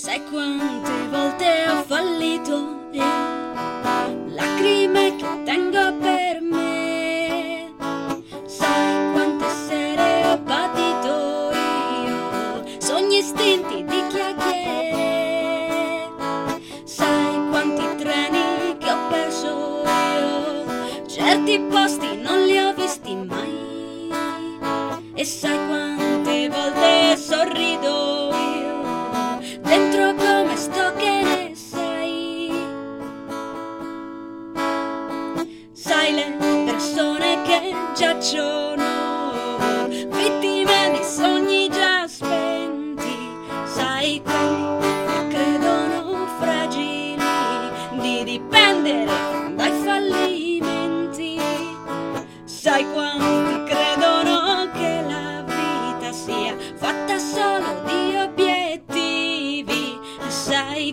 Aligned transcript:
Sai 0.00 0.22
quante 0.30 1.08
volte 1.10 1.66
ho 1.68 1.82
fallito 1.82 2.88
e 2.92 3.02
lacrime 4.28 5.16
che 5.16 5.26
tengo 5.44 5.92
per 5.98 6.40
me. 6.40 7.74
Sai 8.46 9.12
quante 9.12 9.44
sere 9.66 10.24
ho 10.28 10.38
patito 10.44 11.50
io, 12.06 12.62
sogni 12.78 13.18
istinti 13.18 13.84
di 13.86 14.06
chiacchiere. 14.06 16.10
Sai 16.84 17.48
quanti 17.50 17.96
treni 17.96 18.76
che 18.78 18.92
ho 18.92 19.08
perso 19.08 19.82
io, 19.84 20.64
certi 21.08 21.58
posti 21.68 22.16
non 22.18 22.44
li 22.44 22.56
ho 22.56 22.72
visti 22.72 23.16
mai. 23.16 23.66
E 25.14 25.24
sai 25.24 25.58
quante 25.66 26.48
volte 26.50 27.16
sorrido 27.16 27.77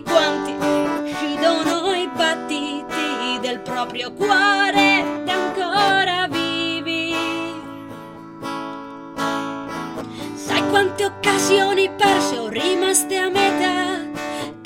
Quanti 0.02 0.52
uccidono 0.52 1.92
i 1.94 2.08
battiti 2.14 3.38
del 3.40 3.60
proprio 3.60 4.12
cuore 4.12 5.00
ed 5.00 5.28
ancora 5.28 6.28
vivi. 6.28 7.14
Sai 10.34 10.68
quante 10.68 11.04
occasioni 11.04 11.90
perse 11.90 12.38
o 12.38 12.48
rimaste 12.48 13.16
a 13.16 13.28
metà? 13.28 14.04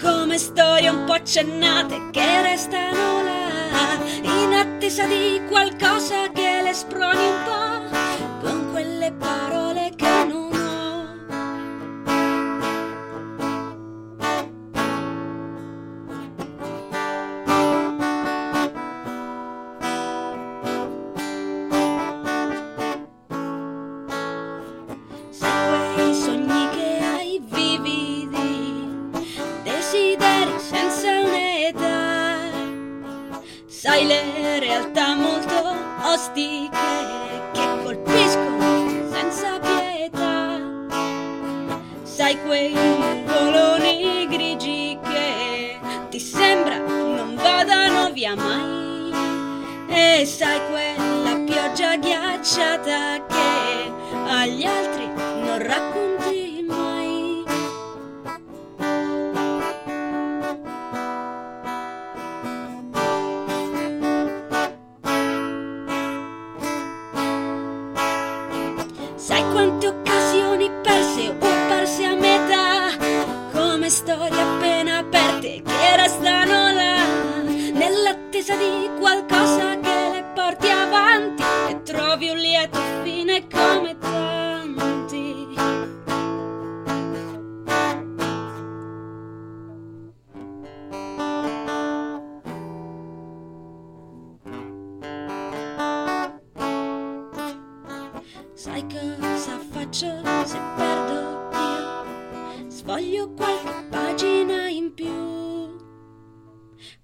Come 0.03 0.37
storie 0.39 0.89
un 0.89 1.05
po' 1.05 1.13
accennate 1.13 2.09
che 2.11 2.43
restano 2.43 3.23
là, 3.23 3.99
in 4.23 4.53
attesa 4.53 5.05
di 5.05 5.41
qualcosa 5.49 6.29
che 6.33 6.61
le 6.63 6.73
sproni 6.73 7.27
un 7.27 7.43
po' 7.45 8.00
Sai 34.01 34.09
le 34.09 34.61
realtà 34.61 35.15
molto 35.15 35.77
ostiche 36.05 36.71
che 37.53 37.83
colpiscono 37.83 39.11
senza 39.13 39.59
pietà. 39.59 40.59
Sai 42.03 42.41
quei 42.47 42.73
nuvoloni 42.73 44.27
grigi 44.27 44.99
che 45.03 45.79
ti 46.09 46.19
sembra 46.19 46.79
non 46.79 47.35
vadano 47.35 48.11
via 48.11 48.35
mai. 48.35 49.13
E 49.89 50.25
sai 50.25 50.61
quella 50.71 51.37
pioggia 51.45 51.97
ghiacciata 51.97 53.23
che 53.27 53.93
agli 54.29 54.65
altri 54.65 55.20
quante 69.61 69.89
occasioni 69.89 70.71
perse 70.83 71.29
o 71.29 71.49
perse 71.69 72.05
a 72.05 72.15
metà, 72.15 72.97
come 73.53 73.91
storie 73.91 74.41
appena 74.41 74.99
aperte 75.01 75.61
che 75.63 75.97
restano 75.97 76.73
là, 76.73 77.40
Sai 98.63 98.85
cosa 98.89 99.59
faccio 99.71 100.21
se 100.45 100.59
perdo 100.77 101.49
io? 101.51 102.71
Sfoglio 102.71 103.33
qualche 103.33 103.87
pagina 103.89 104.69
in 104.69 104.93
più. 104.93 105.79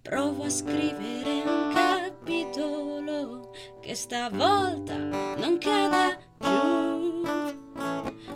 Provo 0.03 0.43
a 0.43 0.51
scrivere 0.51 1.43
un 1.47 1.73
capitolo 1.73 3.55
che 3.81 3.95
stavolta 3.95 4.99
non 4.99 5.57
cada 5.59 6.19
più. 6.37 7.25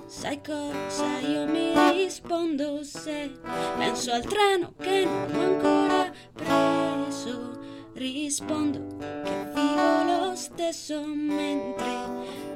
Sai 0.07 0.41
cosa 0.41 1.19
io 1.19 1.45
mi 1.45 1.75
rispondo 1.93 2.83
se 2.83 3.33
penso 3.77 4.13
al 4.13 4.25
treno 4.25 4.73
che 4.81 5.05
non 5.05 5.35
ho 5.35 5.41
ancora 5.43 6.11
preso? 6.33 7.59
Rispondo 7.93 8.97
che 8.97 9.51
vivo 9.53 10.05
lo 10.05 10.35
stesso 10.35 11.05
mentre 11.05 12.50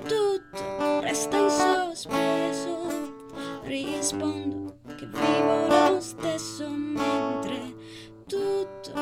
Resta 1.01 1.37
in 1.37 1.51
sospeso, 1.51 3.13
rispondo 3.65 4.79
che 4.97 5.07
vivo 5.07 5.67
lo 5.67 6.01
stesso 6.01 6.69
mentre 6.69 7.75
tutto 8.27 8.93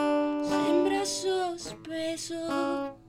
sembra 0.44 1.04
sospeso. 1.04 3.01